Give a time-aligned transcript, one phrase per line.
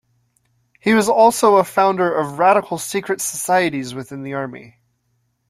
[0.79, 4.79] He was also a founder of radical secret societies within the Army.